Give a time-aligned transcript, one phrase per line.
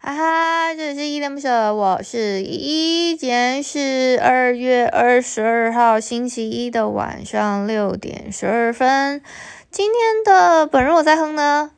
[0.00, 3.16] 哈哈，这里是依恋不舍，我是依依。
[3.16, 9.20] 今天是二月二十二号星期一的晚上六点十二分。
[9.72, 11.72] 今天的本人我在哼呢？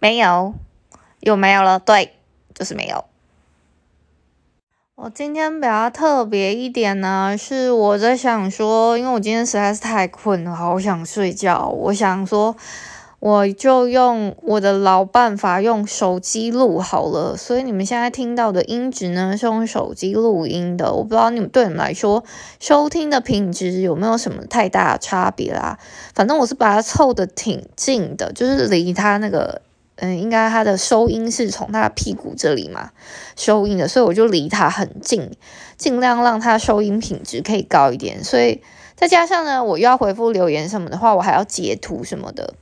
[0.00, 0.54] 没有，
[1.20, 1.78] 又没有了。
[1.78, 2.14] 对，
[2.52, 3.04] 就是没有。
[4.96, 11.68] 我今天比较特别一点呢，是我在想说，因为我今天实在是太困了，好想睡觉。
[11.68, 12.56] 我想说。
[13.24, 20.92] 我就用我的老办法，用手机录好了，所以你们现在听到的音质呢，是用手机录音的。
[20.92, 22.22] 我不知道你们对你们来说
[22.60, 25.78] 收听的品质有没有什么太大的差别啦。
[26.14, 29.62] 反正我是把它凑得挺近的，就是离它那个，
[29.96, 32.90] 嗯，应该它的收音是从它屁股这里嘛
[33.36, 35.30] 收音的，所以我就离它很近，
[35.78, 38.22] 尽量让它收音品质可以高一点。
[38.22, 38.60] 所以
[38.94, 42.52] 再加上呢，我又要回复留言什么的话，我还要截图什么的。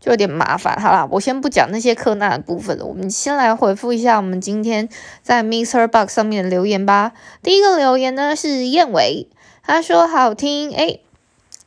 [0.00, 4.88] 就有点麻烦，好啦，我先不讲那些柯南的部分了，我们先来回复一下我们今天
[5.22, 7.12] 在 MixerBox 上面的留言吧。
[7.42, 9.28] 第一个留言呢是燕尾，
[9.62, 11.04] 他说好听，诶，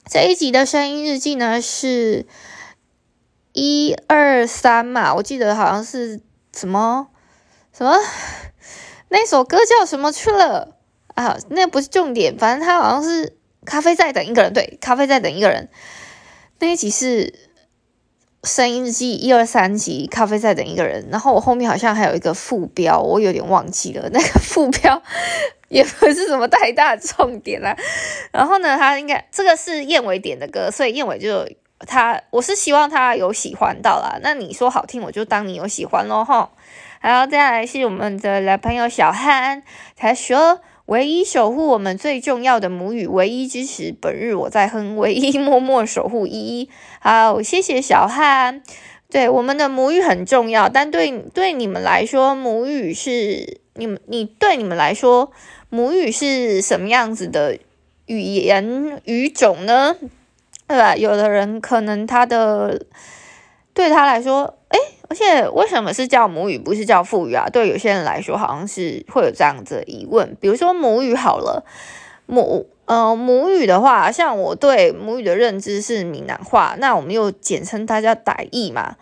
[0.09, 2.25] 这一集的声音日记呢是
[3.51, 6.19] 一二三嘛，我记得好像是
[6.55, 7.09] 什么
[7.71, 7.95] 什么
[9.09, 10.75] 那首歌叫什么去了
[11.13, 11.37] 啊？
[11.49, 15.69] 那不是重点，反正他好像是咖啡在等一个人，对，咖啡在等一个人，
[16.57, 17.42] 那一集是。
[18.43, 21.07] 声音日记一二三集，咖啡在等一个人。
[21.09, 24.09] 然后我后面好像还有一个副标，我有点忘记了。
[24.11, 25.01] 那个副标
[25.69, 27.75] 也不是什么太大重点啦。
[28.31, 31.47] 然后呢，他应该这个是燕尾点的歌，所以燕尾就
[31.87, 34.19] 他，我是希望他有喜欢到啦。
[34.21, 36.25] 那你说好听，我就当你有喜欢咯。
[36.25, 36.51] 哈。
[36.99, 39.63] 然后再来是我们的老朋友小汉，
[39.95, 40.59] 他说。
[40.85, 46.69] 唯一守护我们最重要的母语，唯一支持本日我在哼， 唯一默默守护依依。
[46.99, 48.61] 好，谢谢小汉。
[49.09, 55.31] 对，我们的母语很重要，但对对你们来说，母语是你们你对你们来说，
[55.69, 57.57] 母语是什么样子的
[58.07, 59.95] 语言语种呢？
[60.67, 60.95] 对吧？
[60.95, 62.85] 有的人可能他的
[63.73, 64.57] 对他来说，
[65.13, 67.47] 而且为什么是叫母语，不是叫父语啊？
[67.47, 70.35] 对有些人来说，好像是会有这样子的疑问。
[70.41, 71.63] 比如说母语好了，
[72.25, 78.95] 母呃母语的话，像我对母语的认知是闽南话，那我们又简称它叫台语嘛。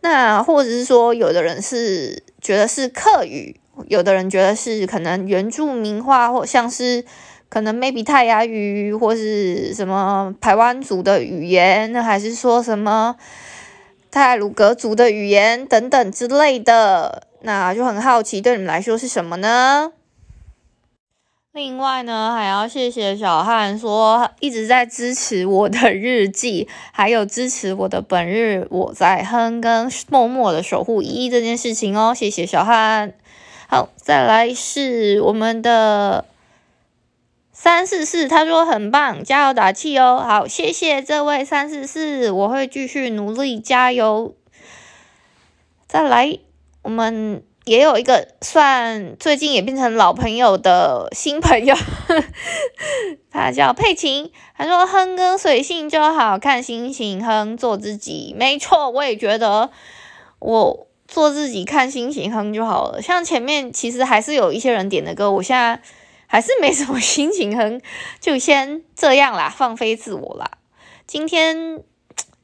[0.00, 7.04] 那或者是说，有的人是觉得是客语，有的人觉得是可能原住民话，或像是
[7.50, 13.16] 可能 maybe 泰雅语，或是什么台湾族的语言，那还是说什么？
[14.10, 19.92] 泰鲁格族的语言等等之类的，那就很好奇，对你们来说是什么呢？
[21.52, 33.14] 另外呢，还要谢谢小汉说一直在支持我的日记， 还有支持我的本日我在哼跟默默的守护依依这件事情哦，谢谢小汉。
[33.68, 36.24] 好，再来是我们的。
[37.60, 40.24] 三四四，他说很棒，加油打气哦。
[40.24, 44.36] 好，谢谢这位三四四，我会继续努力加油。
[45.88, 46.38] 再来，
[46.82, 51.74] 我们也有一个算最近也变成老朋友的新朋友，
[53.32, 54.30] 他叫佩琴。
[54.56, 58.36] 他说哼歌随性就好，看心情哼，做自己。
[58.38, 59.70] 没错，我也觉得
[60.38, 63.02] 我做自己，看心情哼就好了。
[63.02, 65.82] 像前面其实还是有一些人点的歌，我现在。
[66.28, 67.80] 还是没什么心情哼，
[68.20, 70.50] 就先这样啦，放飞自我啦。
[71.06, 71.82] 今天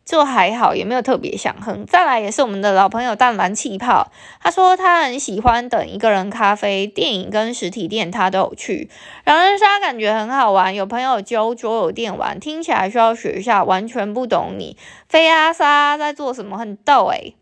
[0.07, 1.85] 就还好，也没有特别想哼。
[1.85, 4.11] 再来也是我们的老朋友淡蓝气泡，
[4.43, 8.89] 他说他很喜欢等一个人咖啡，电影跟实体店他都有去。
[9.27, 14.79] 狼人杀感觉很好玩，有朋友揪桌游店玩，听起来需要学一下，完全不懂你
[15.09, 17.37] 飞阿莎在做什么，很逗诶、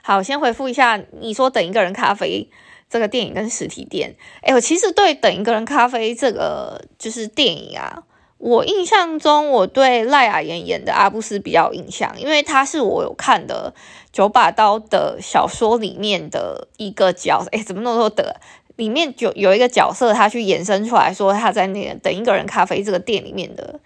[0.00, 2.48] 好，先回复一下，你说等一个人咖啡。
[2.90, 8.02] 这个电影跟实体店，哎，我其实对等一个人咖啡这个就是电影啊，
[8.38, 13.74] 我印象中我对赖雅妍演的阿布斯比较有印象，因为他是我有看的
[14.10, 18.40] 九把刀的小说里面的一个角色，哎，怎么那么多的？
[18.76, 23.80] 里面就有一个角色，他去衍生出来说他在那个等一个人咖啡这个店里面的，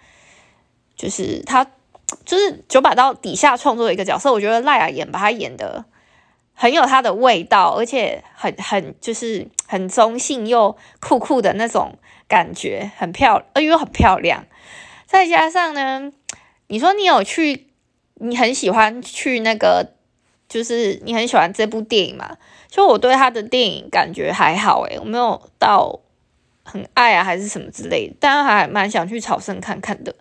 [0.95, 1.65] 就是他
[2.23, 5.83] 就是九把刀底下创作一个角色，我觉得赖雅妍把他演的。
[6.53, 11.97] 很有它的味道，而且很很就是很中性又酷酷的那种
[12.27, 14.45] 感觉，很漂亮，又很漂亮。
[15.05, 16.11] 再加上呢，
[16.67, 17.67] 你说你有去，
[18.15, 19.93] 你很喜欢去那个，
[20.47, 22.37] 就是你很喜欢这部电影嘛？
[22.67, 25.99] 就我对他的电影感觉还好诶，我没有到
[26.63, 30.15] 很爱啊，还是什么之类的，但还蛮想去朝圣看看的。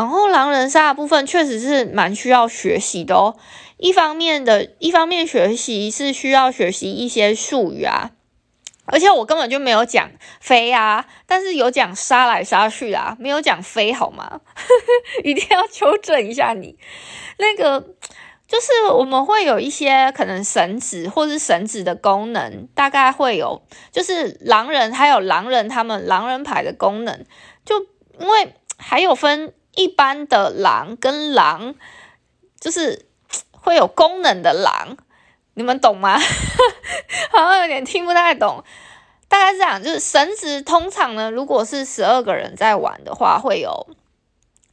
[0.00, 3.36] 然后狼人杀的部分确实是蛮需要学习的哦。
[3.76, 8.12] 一方面的，一方面学习是需要学习一些术语啊，
[8.86, 10.10] 而且我根本就没有讲
[10.40, 14.40] 飞啊，但是有讲杀来杀去啊，没有讲飞好吗？
[15.22, 16.78] 一定要纠正一下你。
[17.36, 17.80] 那个
[18.48, 23.60] 就是我们会有一些可能绳子或是绳子的功能，大概会有，
[23.92, 27.26] 就是狼人还有狼人他们狼人牌的功能，
[27.66, 27.78] 就
[28.18, 31.74] 因为还有分一般的狼跟狼，
[32.60, 33.06] 就是。
[33.62, 34.96] 会有功能的狼，
[35.52, 36.18] 你们懂吗？
[37.30, 38.64] 好像有点听不太懂。
[39.28, 43.86] 大概是这样，就是神职通常呢，如果是十二个人在玩的话，会有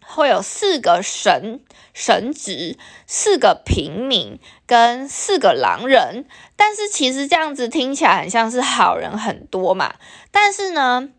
[0.06, 1.60] 会有四个神
[1.94, 6.26] 神职，四个平民跟四个狼人。
[6.56, 9.96] 但是其实这样子听起来很像是好人很多嘛。
[10.32, 11.10] 但是呢，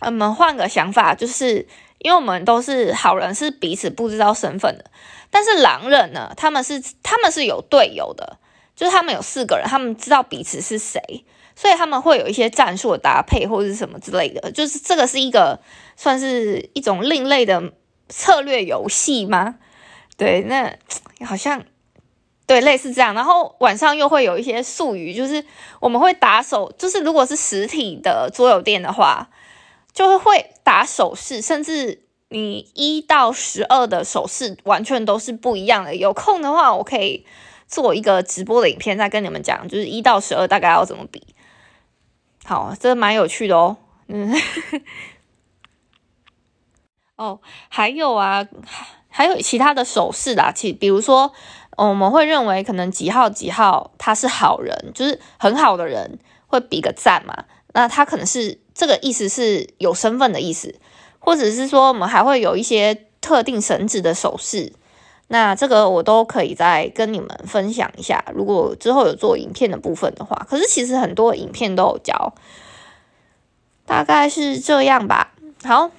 [0.00, 1.68] 我们换个想法，就是
[2.00, 4.84] 因为我们都是好人，是彼此不知道身份的。
[5.30, 8.38] 但是狼人呢，他们是他们是有队友的，
[8.74, 11.24] 就是他们有四个人，他们知道彼此是谁，
[11.54, 15.60] 所以他们会有一些战术的搭配或者是什么之类的，就是这个是一个
[15.96, 17.72] 算是一种另类的
[18.08, 19.56] 策略游戏吗？
[20.16, 20.74] 对，那
[21.24, 21.62] 好像
[22.46, 23.14] 对类似这样。
[23.14, 25.44] 然后晚上又会有一些术语，就是
[25.78, 29.28] 我们会打手，就是如果是实体的桌游店的话，
[29.92, 32.04] 就是会打手势，甚至。
[32.32, 35.96] 你一到十二的手势完全都是不一样的。
[35.96, 37.26] 有空的话，我可以
[37.66, 41.26] 做一个直播的影片，再跟你们讲，就是一到十二大概要怎么比。
[42.44, 43.78] 好，这蛮有趣的哦。
[44.06, 44.32] 嗯，
[47.18, 48.46] 哦，还有啊，
[49.08, 50.52] 还有其他的手势啦。
[50.54, 51.32] 其比如说，
[51.76, 57.46] 我们会认为可能几号几号他是好人，就是很好的人，会比个赞嘛。
[57.72, 60.74] 那他可能是这个意思是有身份的意思。
[61.22, 64.72] 或者是说，我们还会有一些特定绳子的手势，
[65.28, 68.24] 那这个我都可以再跟你们分享一下。
[68.34, 72.32] 如果之后有做影片的部分的话，可是其实很多影片都有教，
[73.84, 75.34] 大概是这样吧。
[75.62, 75.90] 好，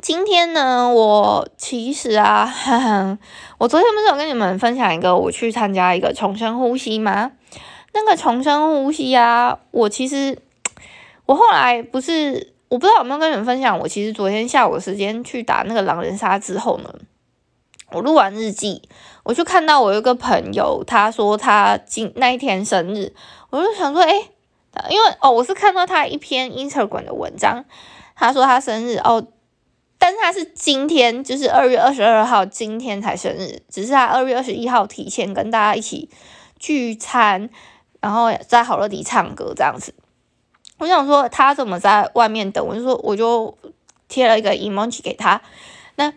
[0.00, 3.18] 今天呢，我其实啊，呵呵，
[3.58, 7.32] 我昨天不是有跟你们分享一个我去参加一个重生呼吸吗？
[7.92, 10.38] 那个重生呼吸啊，我其实
[11.26, 12.54] 我后来不是。
[12.68, 16.92] 我不知道有没有跟你们分享，我其实昨天下午时间去打那个狼人杀之后呢，
[17.92, 18.82] 我录完日记，
[19.22, 23.14] 我就看到我有个朋友，他说他今那一天生日，
[23.50, 24.12] 我就想说，诶，
[24.90, 27.64] 因为哦，我是看到他一篇 Instagram 的文章，
[28.16, 29.24] 他说他生日哦，
[29.96, 36.10] 但是他是今天，就是二月二十二号今天才生日，只是他二月二十一号提前跟大家一起
[36.58, 37.48] 聚餐，
[38.00, 39.94] 然后在好乐迪唱歌这样子。
[40.78, 43.56] 我想说他怎么在外面等，我就说我就
[44.08, 45.40] 贴了一个 emoji 给他，
[45.94, 46.12] 那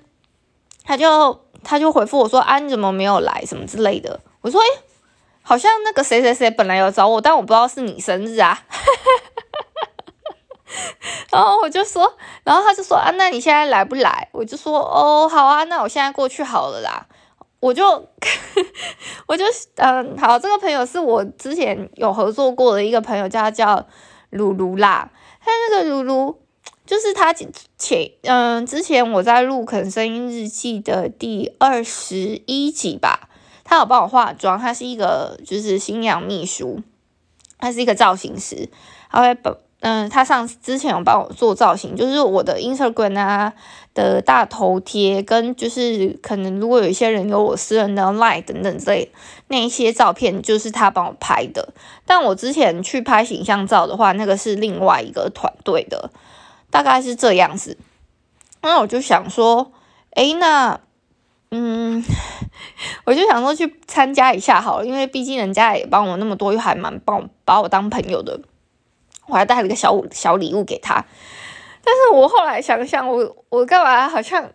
[0.83, 4.19] 他就他就回复我说啊，你怎么没有来什么之类的。
[4.41, 4.67] 我说诶，
[5.41, 8.61] 好像那个谁谁谁本来有找我，但我不知道是你生日啊。
[11.31, 12.13] 然后我就说，
[12.43, 14.27] 然后他就说啊，那你现在来不来？
[14.33, 17.07] 我就说哦，好啊，那我现在过去好了啦。
[17.61, 17.85] 我就
[19.25, 19.45] 我就
[19.77, 23.87] 嗯，好，这个朋友是我之前有合作过的一个朋友，叫他叫。
[24.29, 25.11] 露露啦，
[25.43, 26.39] 他那个露露
[26.85, 27.49] 就是他前
[28.23, 33.29] 嗯，之前我在录可能声音日记的第二十一集吧，
[33.63, 36.81] 他有帮我化妆，他是一个就是新娘秘书，
[37.57, 38.69] 他是一个造型师，
[39.11, 43.53] 他会把嗯，他上之前有帮我做造型，就是我的 Instagram 啊
[43.93, 49.11] 的大头贴，跟就是可能如果有一些人有我私人的 Line 等等之类的。
[49.49, 51.73] 那一些照片，就是他帮我拍的。
[52.05, 56.09] 但我之前去拍形象照的话，那个是另外一个团队的，
[56.71, 57.77] 大概是这样子。
[58.61, 59.71] 那我就想说，
[60.11, 60.79] 诶，那
[61.51, 62.03] 嗯，
[63.05, 68.39] 我就想说去参加一下好了，因为毕竟人家也帮我那么多，又还蛮帮我把我当朋友的。
[69.27, 71.05] 我还带了一个小小礼物给他，
[71.83, 74.51] 但是我后来想想，我我干嘛好像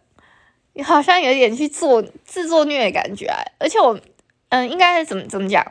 [0.82, 3.38] 好像有点去做自作孽的感觉啊！
[3.58, 3.96] 而且我
[4.54, 5.66] 嗯，应该是怎么怎么讲？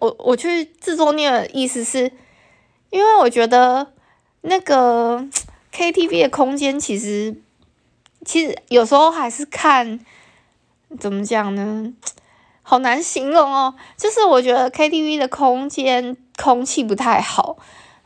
[0.00, 2.10] 我我去自作孽的意思是，
[2.90, 3.92] 因为我觉得
[4.40, 5.24] 那个
[5.72, 7.36] KTV 的空间其实
[8.24, 10.00] 其实有时候还是看
[10.98, 11.92] 怎么讲呢？
[12.62, 17.56] 好难形容哦，就是我觉得 KTV 的空间空气不太好。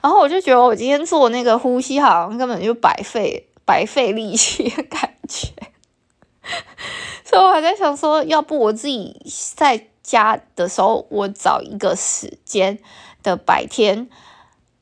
[0.02, 5.48] 然后我就觉得我今天做那个呼吸好像根本就白费白费力气的感觉，
[7.24, 9.20] 所以我还在想说，要不我自己
[9.56, 12.78] 在家的时候，我找一个时间
[13.22, 14.08] 的白天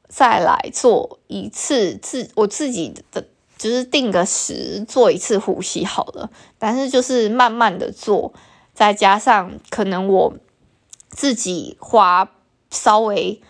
[0.08, 3.24] 再来做一次自我自己的
[3.56, 8.32] 就是定个时做一次呼吸好了，但是就是慢慢的做，
[8.74, 10.34] 再加上可能我
[11.08, 12.32] 自己花
[12.70, 13.40] 稍微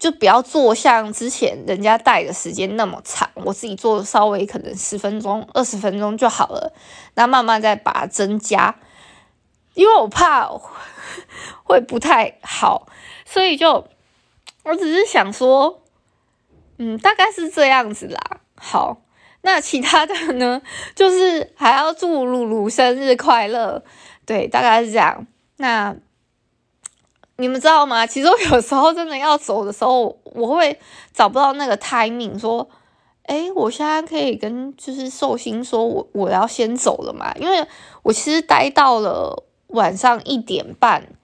[0.00, 6.72] 就不要做像之前人家带的时间那么长，我自己做稍微可能十分钟、二十分钟就好了，
[7.14, 8.74] 那慢慢再把它增加，
[9.74, 10.50] 因为我怕
[11.62, 12.88] 会 不太好，
[13.24, 13.86] 所以就
[14.64, 15.82] 我只是想说，
[16.78, 18.40] 嗯，大概是这样子啦。
[18.56, 19.02] 好。
[19.42, 20.60] 那其他的呢，
[20.94, 23.82] 就是还要祝露露生日快乐，
[24.26, 25.26] 对，大概是这样。
[25.56, 25.96] 那
[27.40, 28.06] 你们知道吗？
[28.06, 30.78] 其实有时候真的要走的时候，我会
[31.14, 32.68] 找不到那个 timing，说，
[33.22, 37.32] 诶，我现在可以跟就是寿星说我我要先走了嘛？
[37.36, 37.66] 因为
[38.02, 41.14] 我其实待到了晚上一点半，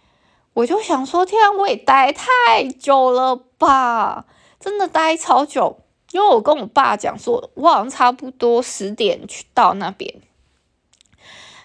[0.54, 4.24] 我就想说，天啊，我也待太久了吧，
[4.58, 5.80] 真的待超久。
[6.12, 10.14] 因为我跟我爸讲说，我好像差不多十点去到那边，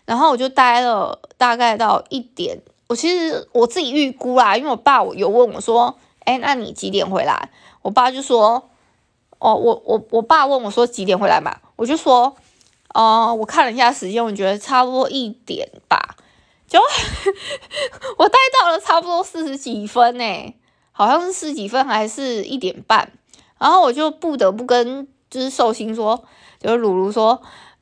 [0.03, 2.61] 然后我就待了大概到一点。
[2.91, 7.49] 我其实我自己预估啦，因为我爸我有问我说：“哎，那你几点回来？”
[7.83, 8.69] 我爸就说
[9.39, 12.35] ：“哦，我我我爸问我说几点回来嘛？”我就说
[12.93, 16.17] ：“哦、我看了一下时间，我觉得差不多一点吧。”
[16.67, 16.81] 就
[18.19, 20.53] 我待到了差不多四十几分呢，
[20.91, 23.09] 好像是四十几分还是一点半。
[23.57, 26.25] 然后我就不得不跟就是寿星说，
[26.59, 27.41] 就是鲁鲁说，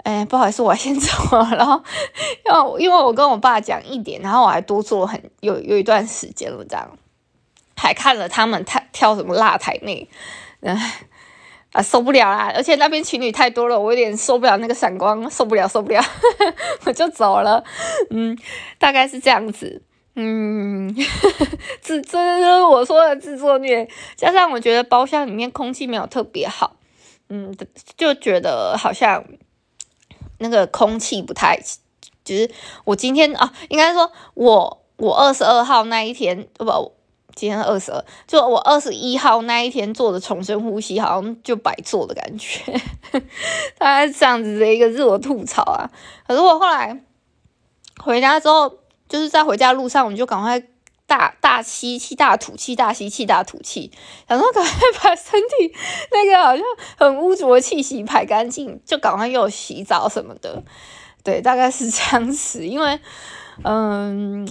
[0.10, 1.84] 哎，不好意思，我先走了。
[2.44, 6.98] 然后，因为因为我跟我爸讲一点，然后我还多做很有有一段时间了，这样
[7.76, 10.10] 还看了他们跳跳什么辣台妹，
[10.62, 11.06] 哎
[11.74, 12.52] 啊受不了啦！
[12.56, 16.04] 而且那边情侣太多了，我有点受不了那个闪光，受不了受不了，
[16.86, 17.64] 我就走了。
[18.10, 18.36] 嗯，
[18.80, 19.84] 大概是这样子。
[20.16, 20.92] 嗯，
[21.84, 26.78] 这这我说的自作孽，加上我觉得包厢里面空气没有特别好，
[27.30, 27.56] 嗯，
[27.96, 29.24] 就觉得好像
[30.40, 31.58] 那个空气不太，
[32.26, 32.52] 就是
[32.84, 36.66] 我今天啊，应该说我我二十二号那一天不，
[37.36, 42.74] 今天二十二，就我二十一号那一天做的重生呼吸，好像就白做的感觉，
[43.78, 45.90] 大概这样子的一个自我吐槽啊。
[46.28, 47.02] 可是我后来
[48.04, 48.78] 回家之后。
[49.10, 50.62] 就是在回家路上，我就赶快
[51.10, 53.92] 大大吸气、大吐气、大吸气、大吐气，
[54.28, 55.76] 想说赶快把身体
[56.12, 56.64] 那个好像
[56.98, 60.64] 很污浊的气息排干净，就赶快又洗澡什么的。
[61.24, 62.66] 对，大概是这样子。
[62.68, 63.00] 因为，
[63.64, 64.48] 嗯，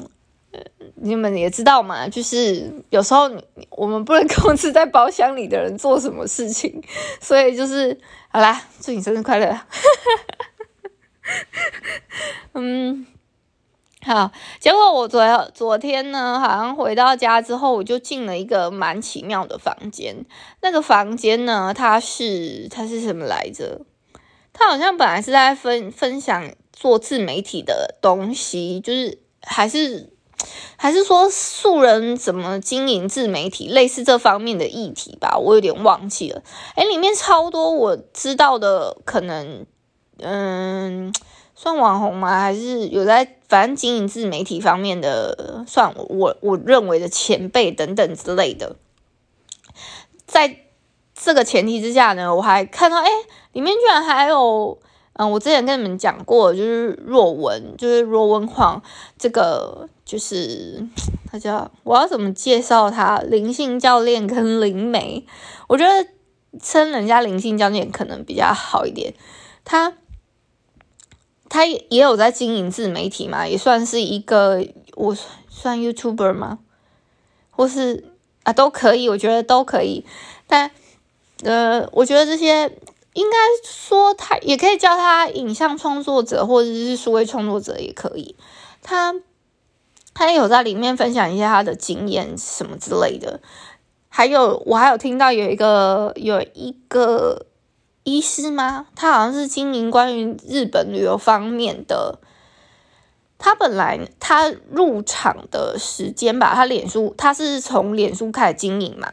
[0.97, 3.31] 你们也知道嘛，就是有时候
[3.71, 6.83] 我们不能控制在包厢里的人做什么事情，
[7.21, 7.99] 所以就是
[8.31, 9.61] 好啦，祝你生日快乐。
[12.55, 13.07] 嗯。
[14.09, 15.23] 好，结果我昨
[15.53, 20.25] 昨天呢，好像回到家之后，我就进了一个蛮奇妙的房间。
[20.63, 23.83] 那个房间呢，它是它是什么来着？
[24.55, 30.11] 它好像本来是在分分享做自媒体的东西，就是还是
[30.79, 36.43] 还是说素人怎么经营自媒体，类似这方面的议题吧，我有点忘记了。
[36.77, 39.67] 诶，里面超多我知道的，可能
[40.21, 41.13] 嗯。
[41.61, 42.39] 算网红吗？
[42.39, 48.77] 还是有在反正经营自媒体方面的，算我我认为的前辈等等之类的。
[50.25, 50.59] 在
[51.17, 53.09] 这个前提之下呢，我还看到，哎，
[53.55, 54.79] 里面居然还有，
[55.15, 58.81] 嗯，我之前跟你们讲过，就是若文，就是若文晃，
[59.19, 60.87] 这个就是
[61.29, 63.19] 他叫我要怎么介绍他？
[63.19, 65.27] 灵性教练跟灵媒，
[65.67, 66.09] 我觉得
[66.63, 69.13] 称人家灵性教练可能比较好一点，
[69.65, 69.95] 他。
[71.51, 74.63] 他也有在经营自媒体嘛，也算是一个，
[74.97, 75.17] 我
[75.49, 76.59] 算 YouTuber 吗？
[77.51, 78.05] 或是
[78.43, 80.05] 啊，都可以，我觉得都可以。
[80.47, 80.71] 但
[81.43, 82.71] 呃，我觉得这些
[83.15, 88.37] 应该说他也可以叫他影像创作者，或者是数位创作者也可以。
[88.83, 89.15] 他
[90.13, 93.41] 他也有在里面分享一些他的经验什么之类的。
[94.09, 97.47] 还有我还有听到有一个有一个。
[98.09, 98.87] 医师吗？
[98.97, 102.19] 他好像是经营关于日本旅游方面的。
[103.37, 109.13] 他本来他入场的时间吧，他脸书他是从脸书开始经营嘛。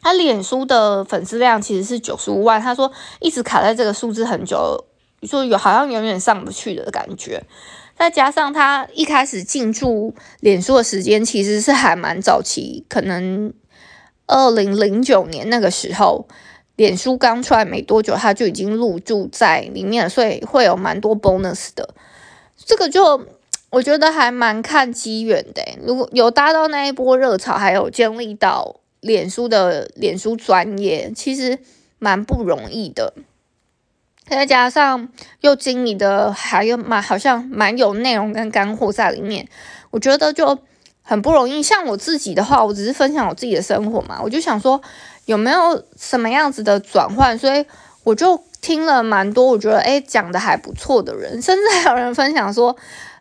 [0.00, 4.86] 他脸书的粉丝量其实是九十五万，他说一直卡在这个数字很久，
[5.24, 7.44] 说有好像永远上不去的感觉。
[7.96, 13.52] 再加上他一开始进驻脸书的时间其实是还蛮早期，可能
[14.26, 16.26] 二零零九年那个时候。
[16.78, 21.92] 脸书刚出来没多久，他就已经入驻在里面，所以会有蛮多 bonus 的。
[22.56, 23.20] 这个就
[23.70, 25.60] 我觉得还蛮看机缘的。
[25.82, 31.58] 如果有搭到那一波热潮，还有建立到脸书的脸书专业，其实
[31.98, 33.12] 蛮不容易的。
[34.28, 35.08] 再加上
[35.40, 39.48] 又经历的还有蛮好像蛮有内容跟干货在里面，
[39.90, 40.56] 我觉得就
[41.02, 41.60] 很不容易。
[41.60, 44.80] 像我自己的话，我只是分享我自己的生活嘛，我就想说
[45.28, 47.66] 有没有什么样子的转换，所以
[48.02, 52.74] 我就听了蛮多，我觉得诶讲的还不错的人，甚至还有人分享说，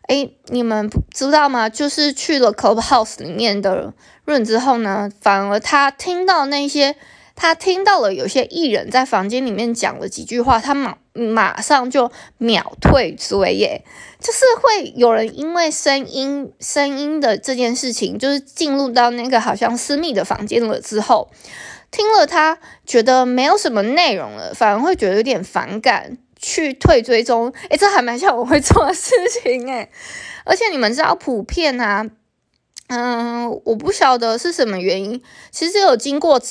[0.08, 1.68] 诶你们知道吗？
[1.70, 6.96] 就是去了 Clubhouse 里面的人之后呢，反而他听到那些。
[7.40, 13.84] 他听到了有些艺人在房间里面讲了几句话，他马马上就秒退追耶，
[14.20, 21.30] 就是会有人因为声音声音的这件事情，就是进入到那个好像私密的房间了之后，
[21.92, 27.54] 听了他觉得没有什么内容了，反而会觉得有点反感，去退追踪。
[27.70, 29.90] 诶，这还蛮像我会做的事情诶，
[30.46, 32.10] 而且你们知道普遍啊，
[32.88, 36.42] 嗯，我不晓得是什么原因，其实有经过。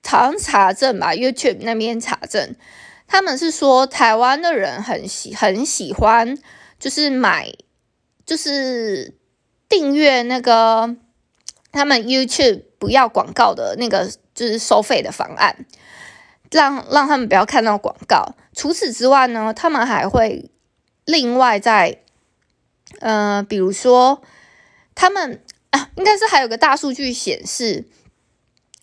[0.00, 2.54] 常查证吧，YouTube 那边查证，
[3.06, 6.38] 他们是说台湾的人很喜很喜欢，
[6.78, 7.52] 就是买，
[8.24, 9.12] 就是
[9.68, 10.96] 订阅那个
[11.72, 15.66] 他们 YouTube 不要广告的那个，就是收费的方案，
[16.50, 18.34] 让让他们不要看到广告。
[18.54, 20.50] 除此之外呢，他们还会
[21.04, 22.00] 另外在，
[23.00, 24.22] 呃，比如说
[24.94, 27.86] 他们啊，应该是还有个大数据显示。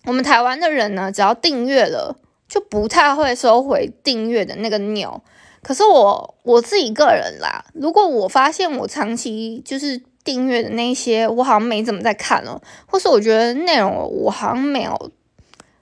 [0.06, 5.24] 我们台湾的人呢，只要订阅了，就不太会收回订阅的那个钮。
[5.64, 15.12] 可是我我自己个人啦，如果我发现我长期就是订阅的那些，我好像没怎么在看了，或是我觉得内容我好像没有，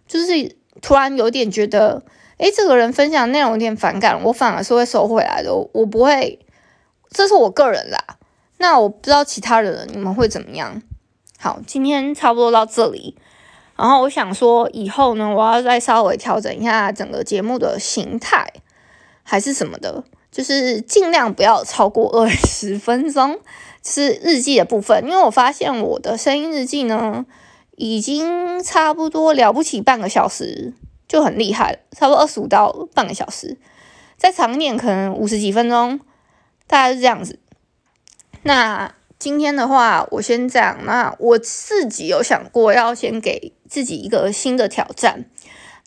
[0.07, 2.03] 就是突然有点觉得，
[2.37, 5.51] 诶，这个人分享内容有点反感，我反而是会收回来的。
[5.51, 6.39] 我不会，
[7.09, 7.97] 这是我个人啦。
[8.57, 10.81] 那我不知道其他人你们会怎么样？
[11.39, 13.17] 好，今天差不多到这里。
[13.75, 18.47] 然后我想说，以后呢，我要再稍微调整一下整个节目的形态，
[19.23, 23.39] 还是什么的，就是尽量不要超过二十分钟，
[23.83, 25.03] 是日记的部分。
[25.03, 27.25] 因为我发现我的声音日记呢，
[27.75, 30.73] 已经差不多了不起半个小时，
[31.07, 33.57] 就很厉害了，差不多二十五到半个小时，
[34.17, 35.99] 再长一点可能五十几分钟，
[36.67, 37.39] 大概是这样子。
[38.43, 38.93] 那。
[39.19, 40.77] 今天的话，我先这样。
[40.83, 45.23] 那我自己有想过要先给自己一个新的挑战。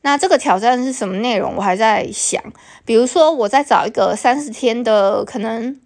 [0.01, 1.55] 那这个挑战是什么内容？
[1.57, 2.43] 我还在想。
[2.87, 5.79] 比如说，我再找一个三十天的，可能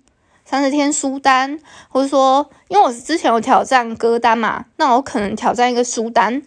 [0.50, 6.42] 三十天书单，或者说，因为我之前有挑战歌单嘛，那我可能挑战一个书单。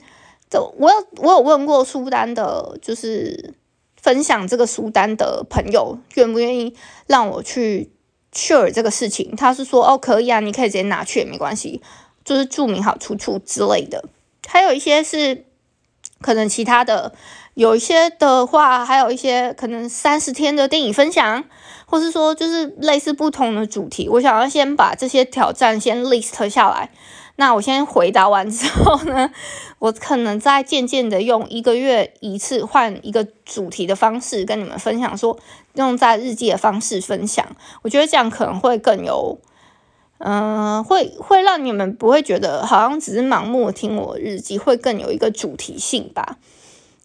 [0.49, 3.53] 就我有我有问过书单的，就是
[3.95, 6.75] 分享这个书单的朋友，愿不愿意
[7.07, 7.91] 让我去。
[8.35, 11.83] share 这个事情，他是说哦，可以啊，你可以直接拿去也没关系，
[12.25, 14.03] 就是注明好出处之类的。
[14.47, 15.45] 还有一些是
[16.19, 17.13] 可能其他的，
[17.55, 21.43] 有一些的话，还有一些可能三十天的电影分享，
[21.85, 24.09] 或是说就是类似不同的主题。
[24.09, 26.89] 我想要先把这些挑战先 list 下来。
[27.35, 29.31] 那我先回答完之后呢，
[29.79, 35.39] 我可能再渐渐的用一个月一次换一个主题的方式跟你们分享，说
[35.73, 37.43] 用在日记的方式分享，
[37.81, 39.39] 我觉得这样可能会更有，
[40.19, 46.37] 嗯、会会让你们不会觉得好像只是盲目听我日记，会更有一个主题性吧。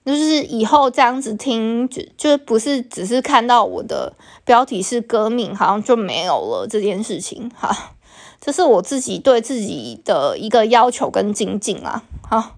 [0.08, 7.92] 就是以后这样子听，就就不是只是看到我的标题是歌命，好像就没有了这件事情，哈。
[8.40, 12.54] 这是我自己对自己的一个要求跟精进啊，好，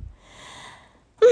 [1.20, 1.26] 嗯，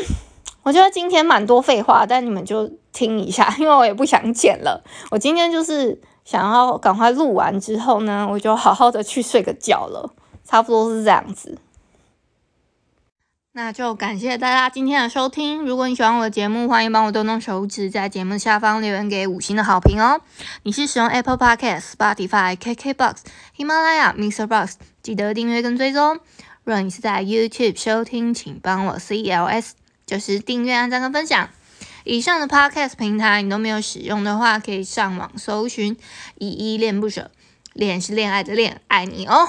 [0.65, 4.83] 我觉得今天蛮多废话，但你们就听一下， 因为我也不想剪了。
[5.11, 10.11] 我今天就是想要赶快录完之后呢，我就好好的去睡个觉了，
[10.45, 11.59] 差不多是这样子。
[13.59, 15.65] 那就感谢大家今天的收听。
[15.65, 20.21] 如果你喜欢我的节目，欢迎帮我动动手指，在节目下方留言给五星的好评哦。
[20.63, 23.17] 你是使用 Apple Podcast、Spotify、KKBox、
[23.57, 26.21] 喜马拉雅、MrBox，记得订阅跟追踪。
[26.63, 29.71] 如果你是在 YouTube 收听，请帮我 CLS，
[30.07, 31.51] 就是订阅、按赞跟分享。
[32.05, 35.97] 以上的 Podcast 平台你都没有使用的话，可以上网搜寻
[36.39, 37.33] “依依恋不舍”，
[37.75, 39.49] 恋是恋爱的恋，爱你哦。